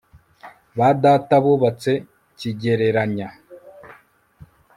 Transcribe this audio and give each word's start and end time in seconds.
ba 0.77 0.89
data 1.03 1.35
bubatse 1.43 1.91
kigereranya 2.37 3.29